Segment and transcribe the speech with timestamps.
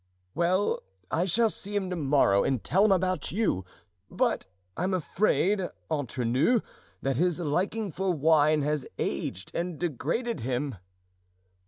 [0.33, 0.81] "Well,
[1.11, 3.65] I shall see him to morrow and tell him about you;
[4.09, 6.61] but I'm afraid, entre nous,
[7.03, 10.73] that his liking for wine has aged and degraded him."